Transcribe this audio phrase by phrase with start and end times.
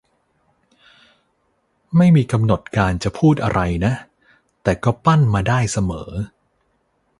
[1.97, 3.93] ไม่มีกำหนดการจะพูดอะไรนะ
[4.63, 6.11] แต่ก็ปั้นมาได้เสมอ